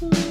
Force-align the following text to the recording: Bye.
Bye. 0.00 0.27